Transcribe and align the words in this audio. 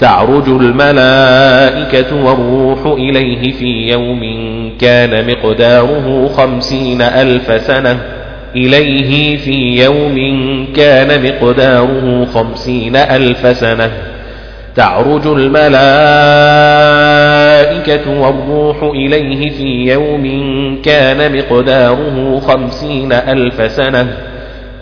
تعرج 0.00 0.48
الملائكة 0.48 2.24
والروح 2.24 2.86
إليه 2.86 3.52
في 3.52 3.88
يوم 3.88 4.22
كان 4.80 5.26
مقداره 5.30 6.28
خمسين 6.28 7.02
ألف 7.02 7.62
سنة. 7.62 7.98
إليه 8.56 9.36
في 9.36 9.84
يوم 9.84 10.16
كان 10.76 11.22
مقداره 11.22 12.24
خمسين 12.24 12.96
ألف 12.96 13.56
سنة. 13.56 13.90
تعرج 14.76 15.26
الملائكة 15.26 15.70
والروح 18.20 18.82
إليه 18.82 19.50
في 19.50 19.92
يوم 19.92 20.24
كان 20.84 21.36
مقداره 21.38 22.40
خمسين 22.40 23.12
ألف 23.12 23.72
سنة. 23.72 24.16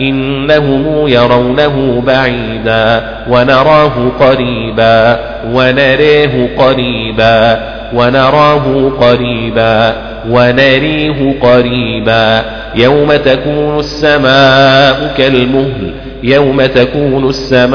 إنهم 0.00 1.08
يرونه 1.08 2.02
بعيدا 2.06 3.02
ونراه 3.30 3.92
قريبا 4.20 5.20
ونريه 5.52 6.48
قريبا 6.58 7.60
ونراه 7.94 8.92
قريبا 9.00 9.94
ونريه 10.30 11.34
قريبا 11.40 12.42
يوم 12.74 13.16
تكون 13.16 13.78
السماء 13.78 15.14
كالمهل 15.18 15.92
يوم 16.22 16.66
تكون 16.66 17.28
السماء 17.28 17.74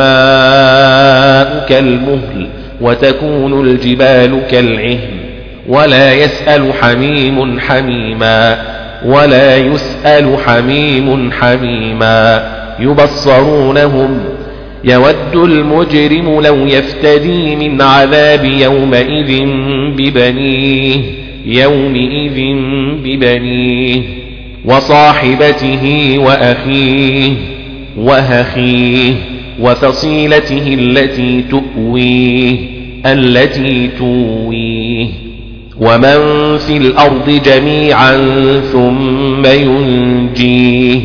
كالمهل 1.70 2.48
وتكون 2.82 3.68
الجبال 3.68 4.40
كالعهن 4.52 5.20
ولا 5.68 6.14
يسأل 6.14 6.74
حميم 6.74 7.60
حميما 7.60 8.58
ولا 9.06 9.58
يسأل 9.58 10.38
حميم 10.46 11.32
حميما 11.32 12.50
يبصرونهم 12.80 14.20
يود 14.84 15.36
المجرم 15.36 16.42
لو 16.42 16.56
يفتدي 16.68 17.56
من 17.56 17.82
عذاب 17.82 18.46
يومئذ 18.46 19.46
ببنيه 19.98 20.96
يومئذ 21.46 22.56
ببنيه 23.04 24.02
وصاحبته 24.66 26.16
وأخيه 26.20 27.32
وهخيه 27.98 29.14
وفصيلته 29.60 30.74
التي 30.74 31.44
تؤويه 31.50 32.58
التي 33.06 33.90
تويه 33.98 35.08
ومن 35.80 36.58
في 36.58 36.78
الأرض 36.78 37.42
جميعا 37.46 38.18
ثم 38.72 39.46
ينجيه 39.46 41.00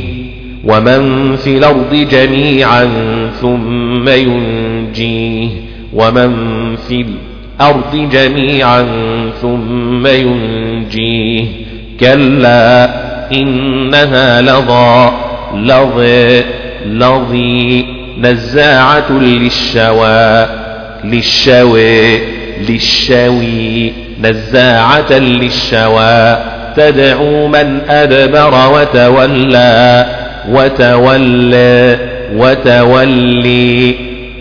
ومن 0.65 1.37
في 1.37 1.59
الأرض 1.59 1.95
جميعا 2.11 2.89
ثم 3.41 4.09
ينجيه 4.09 5.49
ومن 5.93 6.33
في 6.77 7.05
الأرض 7.61 8.09
جميعا 8.13 8.87
ثم 9.43 10.07
ينجيه 10.07 11.45
كلا 12.01 12.91
إنها 13.33 14.43
لظى 14.43 15.13
لظى 15.55 16.45
لظي 16.87 17.87
نزاعة 18.19 19.13
للشوى 19.13 20.47
للشوى 21.05 22.19
للشوي 22.69 24.04
نزاعة 24.21 25.13
للشوى. 25.13 26.37
تدعو 26.77 27.47
من 27.47 27.81
أدبر 27.91 28.55
وتولى. 28.75 30.07
وتولى 30.51 31.99
وتولي. 32.37 33.95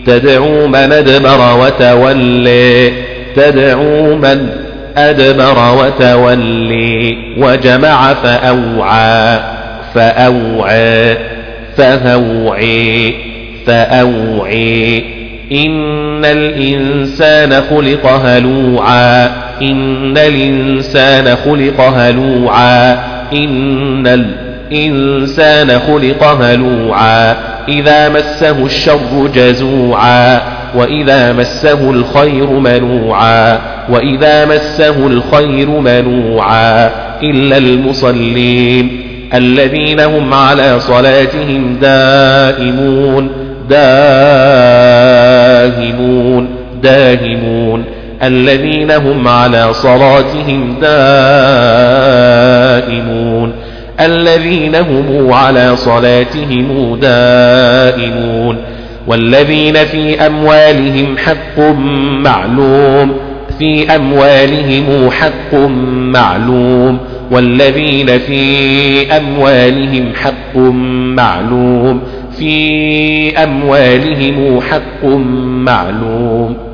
تدعو 0.06 0.66
من 0.66 0.74
أدبر 0.74 1.58
وتولي. 1.58 2.92
تدعو 3.36 4.14
من 4.16 4.48
أدبر 4.96 5.74
وتولي. 5.74 7.16
وجمع 7.38 8.14
فأوعى 8.14 9.38
فأوعى 9.94 11.16
فهوعي 11.76 13.14
فأوعي. 13.66 15.04
إن 15.52 16.24
الإنسان 16.24 17.62
خلق 17.70 18.06
هلوعا. 18.06 19.43
إن 19.62 20.18
الإنسان 20.18 21.36
خلق 21.36 21.80
هلوعا. 21.80 22.92
إن 23.32 24.06
الإنسان 24.06 25.78
خلق 25.78 26.24
هلوعا. 26.24 27.36
إذا 27.68 28.08
مسه 28.08 28.66
الشر 28.66 29.28
جزوعا. 29.34 30.40
وإذا 30.74 31.32
مسه 31.32 31.90
الخير 31.90 32.46
منوعا. 32.46 33.58
وإذا 33.88 34.44
مسه 34.44 35.06
الخير 35.06 35.68
منوعا. 35.68 36.90
إلا 37.22 37.56
المصلين 37.56 39.00
الذين 39.34 40.00
هم 40.00 40.34
على 40.34 40.80
صلاتهم 40.80 41.76
دائمون. 41.80 43.30
داهمون 43.68 44.04
داهمون 46.82 47.84
الذين 48.22 48.90
هم 48.90 49.28
على 49.28 49.68
صلاتهم 49.72 50.76
دائمون. 50.80 53.52
الذين 54.00 54.74
هم 54.74 55.32
على 55.32 55.76
صلاتهم 55.76 56.98
دائمون. 57.02 58.56
والذين 59.06 59.74
في 59.74 60.26
أموالهم 60.26 61.16
حق 61.16 61.58
معلوم. 62.24 63.12
في 63.58 63.96
أموالهم 63.96 65.10
حق 65.10 65.54
معلوم. 65.94 66.98
والذين 67.30 68.18
في 68.18 69.16
أموالهم 69.16 70.12
حق 70.14 70.56
معلوم. 71.16 72.00
في 72.38 73.42
أموالهم 73.42 74.60
حق 74.60 75.04
معلوم. 75.44 76.73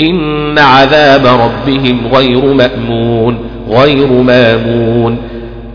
إن 0.00 0.58
عذاب 0.58 1.26
ربهم 1.26 2.00
غير 2.14 2.54
مأمون 2.54 3.38
غير 3.70 4.12
مامون 4.12 5.18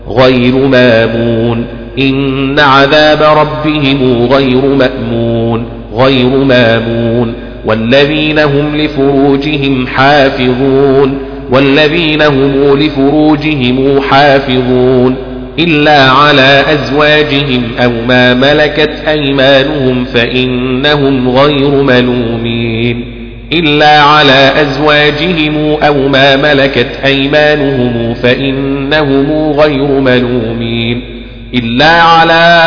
غير 0.08 0.54
مامون. 0.54 1.66
إن 1.98 2.58
عذاب 2.58 3.38
ربهم 3.38 4.28
غير 4.32 4.60
مأمون 4.64 5.64
غير 5.94 6.28
مامون. 6.28 7.34
والذين 7.66 8.38
هم 8.38 8.76
لفروجهم 8.76 9.86
حافظون 9.86 11.18
والذين 11.50 12.22
هم 12.22 12.78
لفروجهم 12.78 14.00
حافظون. 14.00 15.16
إلا 15.58 16.10
على 16.10 16.62
أزواجهم 16.72 17.62
أو 17.84 17.90
ما 18.08 18.34
ملكت 18.34 18.90
أيمانهم 19.08 20.04
فإنهم 20.04 21.28
غير 21.28 21.82
ملومين. 21.82 23.21
إلا 23.52 24.00
على 24.00 24.52
أزواجهم 24.62 25.76
أو 25.82 26.08
ما 26.08 26.36
ملكت 26.36 26.88
أيمانهم 27.04 28.14
فإنهم 28.14 29.52
غير 29.52 29.86
ملومين 30.00 31.02
إلا 31.54 32.02
على 32.02 32.62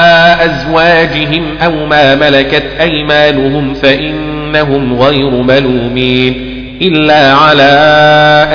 أزواجهم 0.45 1.43
أو 1.61 1.85
ما 1.85 2.15
ملكت 2.15 2.63
أيمانهم 2.81 3.73
فإنهم 3.73 4.99
غير 4.99 5.29
ملومين 5.29 6.55
إلا 6.81 7.33
على 7.33 7.71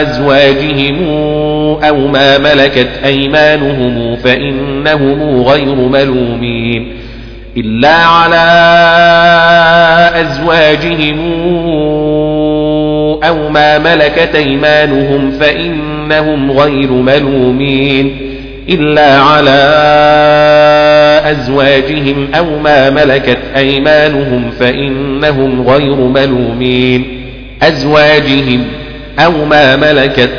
أزواجهم 0.03 0.99
أو 1.83 2.07
ما 2.07 2.39
ملكت 2.39 2.91
أيمانهم 3.05 4.17
فإنهم 4.17 5.43
غير 5.43 5.75
ملومين 5.75 6.93
إلا 7.57 7.95
على 7.95 8.47
أزواجهم 10.21 11.19
أو 13.25 13.49
ما 13.49 13.79
ملكت 13.79 14.35
أيمانهم 14.35 15.31
فإنهم 15.31 16.51
غير 16.51 16.93
ملومين 16.93 18.17
إلا 18.69 19.19
على 19.19 19.61
أزواجهم 21.25 22.29
أو 22.35 22.59
ما 22.59 22.91
ملكت 22.91 23.39
أيمانهم 23.57 24.51
فإنهم 24.51 25.69
غير 25.69 25.95
ملومين 25.97 27.05
أزواجهم 27.63 28.65
أو 29.19 29.45
ما 29.45 29.77
ملكت 29.77 30.31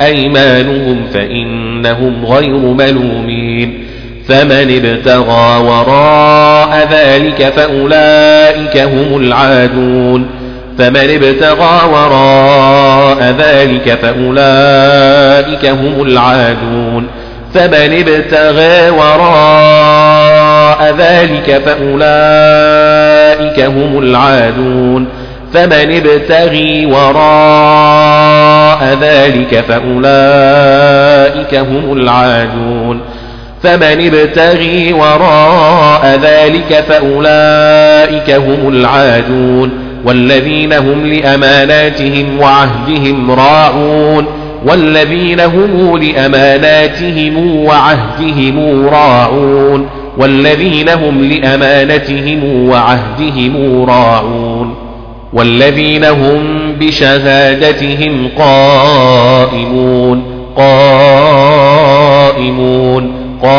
أيمانهم 0.00 1.06
فإنهم 1.12 2.26
غير 2.26 2.56
ملومين 2.58 3.85
فمن 4.28 4.84
ابتغى 4.84 5.58
وراء 5.58 6.88
ذلك 6.92 7.52
فأولئك 7.56 8.76
هم 8.76 9.16
العادون. 9.20 10.26
فمن 10.78 10.96
ابتغى 10.96 11.80
وراء 11.92 13.34
ذلك 13.38 13.98
فأولئك 14.02 15.66
هم 15.66 16.02
العادون. 16.02 17.06
فمن 17.54 18.04
ابتغى 18.08 18.90
وراء 18.90 20.14
ذلك 20.98 21.62
فأولئك 21.66 23.60
هم 23.60 23.98
العادون. 23.98 25.08
فمن 25.54 26.02
ابتغي 26.02 26.86
وراء 26.86 28.18
ذلك 29.00 29.64
فأولئك 29.68 31.54
هم 31.54 31.92
العادون. 31.92 33.00
فمن 33.62 34.10
ابتغي 34.14 34.92
وراء 34.92 36.20
ذلك 36.22 36.84
فأولئك 36.88 38.30
هم 38.30 38.68
العادون 38.68 39.70
والذين 40.04 40.72
هم 40.72 41.06
لأماناتهم 41.06 42.40
وعهدهم 42.40 43.30
راعون 43.30 44.26
والذين 44.66 45.40
هم 45.40 45.98
لأماناتهم 46.02 47.64
وعهدهم 47.64 48.86
راعون 48.86 49.88
والذين 50.18 50.88
هم 50.88 51.24
لأمانتهم 51.24 52.68
وعهدهم 52.68 53.84
راعون 53.84 54.74
والذين 55.32 56.04
هم 56.04 56.72
بشهادتهم 56.80 58.28
قائمون 58.38 60.22
قائمون 60.56 62.46
قاهمون 63.42 63.56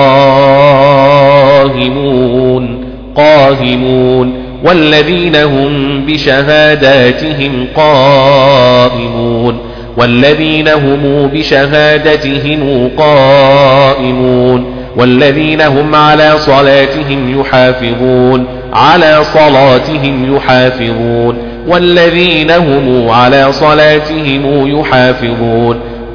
قاهمون. 3.15 4.33
والذين 4.63 5.35
هم 5.35 6.05
بشهاداتهم 6.05 7.67
قائمون. 7.75 9.59
والذين 9.97 10.67
هم 10.67 11.31
بشهادتهم 11.33 12.89
قائمون. 12.97 14.65
والذين 14.97 15.61
هم 15.61 15.95
على 15.95 16.31
صلاتهم 16.37 17.39
يحافظون 17.39 18.45
على 18.73 19.19
صلاتهم 19.23 20.35
يحافظون. 20.35 21.37
والذين 21.67 22.51
هم 22.51 23.09
على 23.09 23.47
صلاتهم 23.51 24.79
يحافظون. 24.79 25.75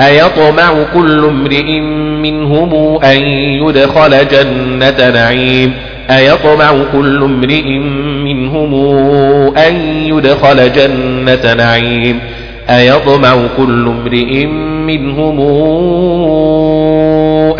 أيطمع 0.00 0.74
كل 0.94 1.24
امرئ 1.24 1.80
منهم 2.22 2.98
أن 3.04 3.22
يدخل 3.28 4.28
جنة 4.28 5.10
نعيم؟ 5.10 5.72
أيطمع 6.10 6.72
كل 6.92 7.22
امرئ 7.22 7.78
منهم 8.24 8.74
أن 9.56 9.74
يدخل 10.06 10.72
جنة 10.72 11.54
نعيم؟ 11.54 12.18
أيطمع 12.70 13.36
كل 13.56 13.88
امرئ 13.88 14.46
منهم 14.86 15.40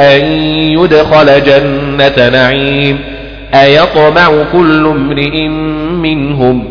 أن 0.01 0.25
يدخل 0.73 1.43
جنة 1.45 2.29
نعيم؟ 2.29 2.99
أيطمع 3.55 4.31
كل 4.53 4.87
امرئ 4.87 5.49
منهم 6.03 6.65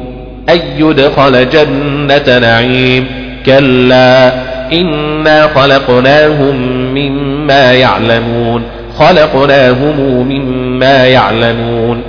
أن 0.49 0.59
يدخل 0.77 1.49
جنة 1.49 2.39
نعيم؟ 2.39 3.05
كلا 3.45 4.50
إنا 4.73 5.47
خلقناهم 5.47 6.55
مما 6.93 7.73
يعلمون 7.73 8.63
خلقناهم 8.99 10.27
مما 10.29 11.05
يعلمون 11.05 12.01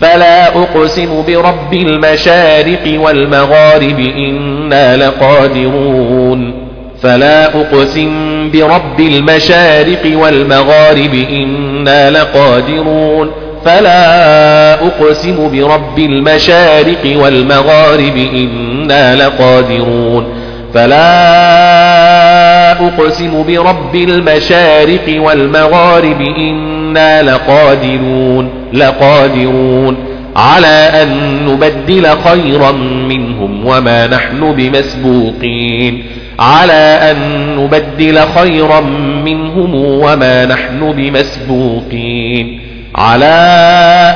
فلا 0.00 0.48
أقسم 0.48 1.22
برب 1.26 1.72
المشارق 1.74 3.00
والمغارب 3.00 3.98
إنا 4.00 4.96
لقادرون 4.96 6.66
فلا 7.02 7.44
أقسم 7.44 8.10
برب 8.52 9.00
المشارق 9.00 10.02
والمغارب 10.14 11.14
إنا 11.30 12.10
لقادرون 12.10 13.30
فلا 13.64 14.74
أقسم 14.74 15.50
برب 15.52 15.98
المشارق 15.98 17.16
والمغارب 17.16 18.16
إنا 18.34 19.16
لقادرون 19.16 20.26
فلا 20.74 21.95
أقسم 22.80 23.44
برب 23.46 23.94
المشارق 23.94 25.22
والمغارب 25.22 26.20
إنا 26.20 27.22
لقادرون 27.22 28.50
لقادرون 28.72 29.96
على 30.36 30.90
أن 31.02 31.08
نبدل 31.48 32.06
خيرا 32.08 32.72
منهم 33.08 33.66
وما 33.66 34.06
نحن 34.06 34.52
بمسبوقين 34.52 36.04
على 36.38 36.98
أن 37.10 37.16
نبدل 37.58 38.18
خيرا 38.20 38.80
منهم 39.24 39.74
وما 39.74 40.46
نحن 40.46 40.92
بمسبوقين 40.96 42.60
على 42.96 43.34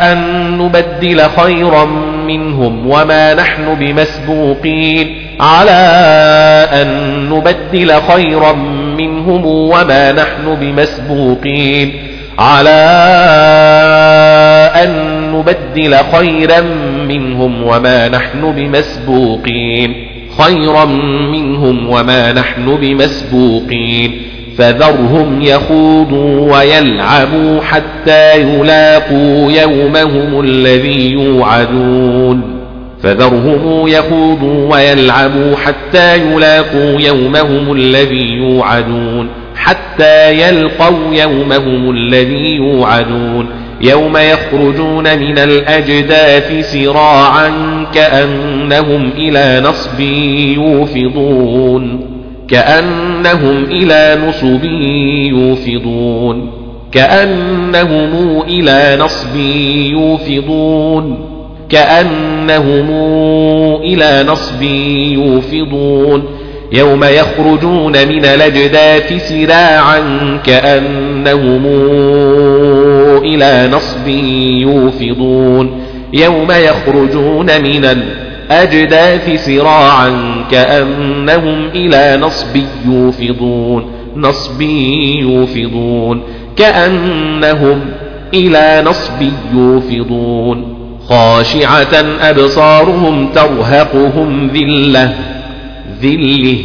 أن 0.02 0.18
نبدل 0.58 1.22
خيرا 1.22 1.88
منهم 2.30 2.87
وما 2.87 3.34
نحن 3.34 3.75
بمسبوقين 3.75 5.16
على 5.40 5.80
أن 6.72 6.88
نبدل 7.30 7.92
خيرا 7.92 8.52
منهم 8.99 9.46
وما 9.46 10.12
نحن 10.12 10.54
بمسبوقين 10.60 11.92
على 12.38 12.80
أن 14.84 14.92
نبدل 15.32 15.96
خيرا 15.96 16.60
منهم 17.08 17.62
وما 17.62 18.08
نحن 18.08 18.52
بمسبوقين 18.52 20.09
خيرا 20.38 20.84
منهم 21.32 21.90
وما 21.90 22.32
نحن 22.32 22.76
بمسبوقين 22.76 24.22
فذرهم 24.58 25.42
يخوضوا 25.42 26.56
ويلعبوا 26.56 27.60
حتى 27.60 28.40
يلاقوا 28.40 29.52
يومهم 29.52 30.40
الذي 30.40 31.12
يوعدون 31.12 32.60
فذرهم 33.02 33.88
يخوضوا 33.88 34.72
ويلعبوا 34.75 35.56
حتى 35.56 36.16
يلاقوا 36.16 37.00
يومهم 37.00 37.72
الذي 37.72 38.25
يوعدون 38.37 39.28
حتى 39.56 40.32
يلقوا 40.32 41.14
يومهم 41.14 41.90
الذي 41.90 42.56
يوعدون 42.56 43.46
يوم 43.80 44.16
يخرجون 44.16 45.18
من 45.18 45.38
الأجداث 45.38 46.72
سراعا 46.72 47.50
كأنهم 47.94 49.10
إلى 49.16 49.62
نصب 49.68 50.00
يوفضون 50.56 52.06
كأنهم 52.49 53.64
إلى 53.64 54.18
نصب 54.26 54.64
يوفضون 55.30 56.52
كأنهم 56.92 58.42
إلى 58.42 58.96
نصب 59.00 59.37
يوفضون 59.90 61.18
كأنهم 61.70 62.90
إلى 63.82 64.25
نصب 64.28 64.62
يوفضون 65.12 66.25
يوم 66.72 67.04
يخرجون 67.04 67.92
من 68.08 68.25
الأجداث 68.25 69.28
سراعا 69.28 70.00
كأنهم 70.44 71.66
إلى 73.20 73.70
نصب 73.72 74.08
يوفضون 74.60 75.80
يوم 76.12 76.48
يخرجون 76.50 77.62
من 77.62 77.84
الأجداث 77.84 79.46
سراعا 79.46 80.10
كأنهم 80.50 81.68
إلى 81.74 82.18
نصب 82.22 82.56
يوفضون 82.86 83.84
نصب 84.16 84.62
يوفضون 85.20 86.22
كأنهم 86.56 87.80
إلى 88.34 88.82
نصب 88.86 89.22
يوفضون. 89.54 90.76
خاشعة 91.08 92.04
أبصارهم 92.20 93.28
ترهقهم 93.34 94.50
ذلة 94.54 95.14
ذلة. 96.02 96.58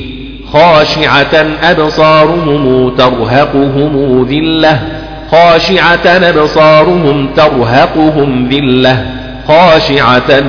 خاشعة 0.53 1.45
أبصارهم 1.63 2.89
ترهقهم 2.97 4.25
ذلة. 4.29 4.81
خاشعة 5.32 6.08
أبصارهم 6.08 7.29
ترهقهم 7.36 8.50
ذلة. 8.51 9.05
خاشعة 9.48 10.44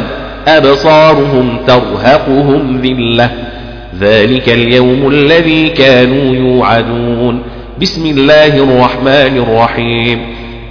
أبصارهم 0.49 1.59
ترهقهم 1.67 2.81
ذلة. 2.81 3.31
ذلك 4.01 4.49
اليوم 4.49 5.09
الذي 5.09 5.69
كانوا 5.69 6.35
يوعدون. 6.35 7.43
بسم 7.81 8.07
الله 8.07 8.47
الرحمن 8.47 9.45
الرحيم. 9.49 10.21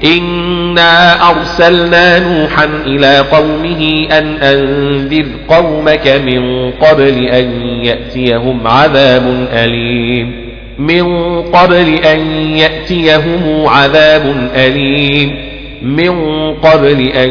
إنا 0.05 1.29
أرسلنا 1.29 2.19
نوحا 2.19 2.69
إلى 2.85 3.19
قومه 3.19 4.07
أن 4.11 4.35
أنذر 4.35 5.25
قومك 5.49 6.07
من 6.07 6.71
قبل 6.71 7.23
أن 7.23 7.51
يأتيهم 7.83 8.67
عذاب 8.67 9.47
أليم. 9.53 10.44
من 10.79 11.41
قبل 11.41 11.93
أن 11.93 12.19
يأتيهم 12.57 13.67
عذاب 13.67 14.49
أليم. 14.55 15.35
من 15.81 16.13
قبل 16.53 17.07
أن 17.07 17.29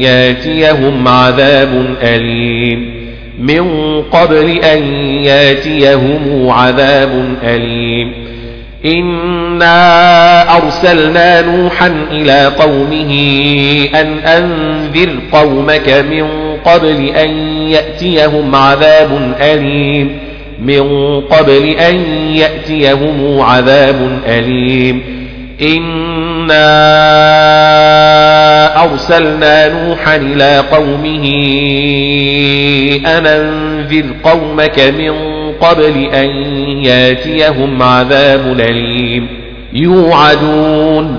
يأتيهم 0.00 1.08
عذاب 1.08 1.96
أليم. 2.02 3.00
من 3.38 4.02
قبل 4.02 4.50
أن 4.50 4.82
يأتيهم 5.24 6.50
عذاب 6.50 7.36
أليم. 7.44 8.12
إنا 8.84 10.56
أرسلنا 10.56 11.40
نوحا 11.40 11.94
إلى 12.10 12.46
قومه 12.46 13.12
أن 13.94 14.18
أنذر 14.18 15.18
قومك 15.32 15.88
من 15.88 16.26
قبل 16.64 17.08
أن 17.08 17.30
يأتيهم 17.68 18.54
عذاب 18.54 19.34
أليم. 19.40 20.29
من 20.60 21.20
قبل 21.20 21.68
أن 21.68 21.94
يأتيهم 22.34 23.40
عذاب 23.40 24.20
أليم. 24.26 25.02
إنا 25.62 26.70
أرسلنا 28.84 29.68
نوحا 29.68 30.16
إلى 30.16 30.58
قومه 30.58 31.24
أن 33.06 33.26
أنذر 33.26 34.04
قومك 34.24 34.80
من 34.80 35.12
قبل 35.60 36.08
أن 36.14 36.28
يأتيهم 36.84 37.82
عذاب 37.82 38.60
أليم. 38.60 39.28
يوعدون. 39.72 41.18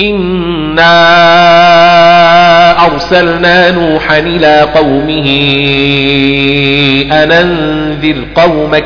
إنا 0.00 0.88
أرسلنا 2.78 3.70
نوحا 3.70 4.18
إلى 4.18 4.60
قومه 4.74 5.28
أن 7.12 7.32
أنذر 7.32 8.16
قومك 8.34 8.84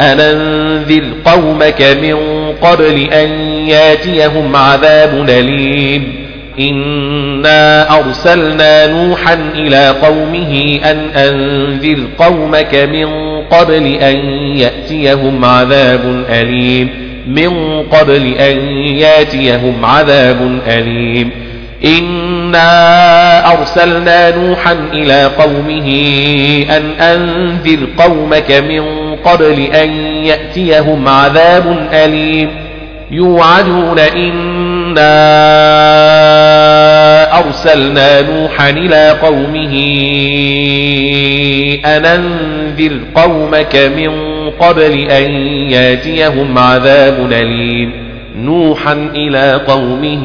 أن 0.00 0.20
أنذر 0.20 1.04
قومك 1.24 1.82
من 1.82 2.16
قبل 2.62 3.12
أن 3.12 3.28
ياتيهم 3.68 4.56
عذاب 4.56 5.26
أليم. 5.28 6.20
إنا 6.60 7.98
أرسلنا 7.98 8.86
نوحا 8.86 9.38
إلى 9.54 9.88
قومه 9.88 10.80
أن 10.84 10.98
أنذر 11.16 11.98
قومك 12.18 12.74
من 12.74 13.06
قبل 13.42 13.86
أن 13.86 14.16
يأتيهم 14.56 15.44
عذاب 15.44 16.24
أليم. 16.30 16.88
من 17.26 17.82
قبل 17.82 18.34
أن 18.34 18.58
ياتيهم 18.76 19.84
عذاب 19.84 20.60
أليم. 20.68 21.49
إنا 21.84 23.52
أرسلنا 23.52 24.36
نوحا 24.36 24.72
إلى 24.92 25.24
قومه 25.24 25.88
أن 26.76 26.90
أنذر 27.00 27.86
قومك 27.98 28.50
من 28.52 29.14
قبل 29.16 29.60
أن 29.60 29.90
يأتيهم 30.24 31.08
عذاب 31.08 31.88
أليم 31.92 32.50
يوعدون 33.10 33.98
إنا 33.98 35.10
أرسلنا 37.38 38.20
نوحا 38.22 38.70
إلى 38.70 39.10
قومه 39.10 39.74
أن 41.86 42.04
أنذر 42.04 43.00
قومك 43.14 43.76
من 43.76 44.10
قبل 44.50 45.10
أن 45.10 45.30
ياتيهم 45.70 46.58
عذاب 46.58 47.32
أليم 47.32 48.09
نوحا 48.36 48.92
إلى 48.92 49.52
قومه 49.52 50.24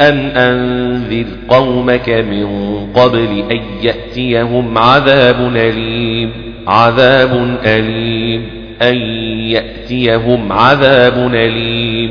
أن 0.00 0.18
أنذر 0.36 1.26
قومك 1.48 2.08
من 2.08 2.46
قبل 2.94 3.44
أن 3.50 3.60
يأتيهم 3.82 4.78
عذاب 4.78 5.52
أليم 5.56 6.30
عذاب 6.66 7.58
أليم 7.64 8.42
أن 8.82 8.96
يأتيهم 9.40 10.52
عذاب 10.52 11.34
أليم 11.34 12.10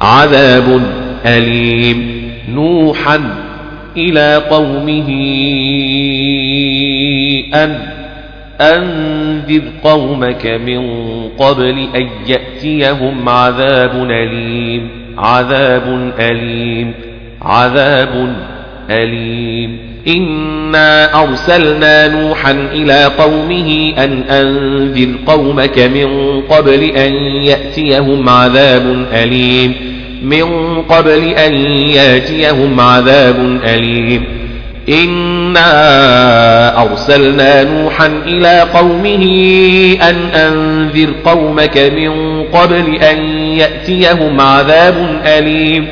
عذاب 0.00 0.82
أليم. 1.26 2.22
نوحا 2.48 3.20
إلى 3.96 4.36
قومه 4.36 5.08
أن 7.54 7.91
أنذر 8.60 9.62
قومك 9.84 10.46
من 10.46 10.80
قبل 11.28 11.88
أن 11.96 12.08
يأتيهم 12.26 13.28
عذاب 13.28 14.10
أليم. 14.10 14.88
عذاب 15.18 16.12
أليم. 16.20 16.94
عذاب 17.42 18.36
أليم. 18.90 19.78
إنا 20.08 21.22
أرسلنا 21.22 22.08
نوحا 22.08 22.50
إلى 22.50 23.04
قومه 23.04 23.92
أن 23.98 24.22
أنذر 24.22 25.14
قومك 25.26 25.78
من 25.78 26.40
قبل 26.40 26.82
أن 26.84 27.12
يأتيهم 27.22 28.28
عذاب 28.28 29.06
أليم. 29.12 29.74
من 30.22 30.44
قبل 30.82 31.24
أن 31.24 31.52
يأتيهم 31.88 32.80
عذاب 32.80 33.60
أليم. 33.64 34.41
إنا 34.92 36.82
أرسلنا 36.82 37.62
نوحا 37.64 38.06
إلى 38.26 38.60
قومه 38.60 39.24
أن 40.10 40.16
أنذر 40.16 41.14
قومك 41.24 41.78
من 41.78 42.42
قبل 42.42 42.94
أن 43.02 43.18
يأتيهم 43.38 44.40
عذاب 44.40 45.20
أليم 45.26 45.88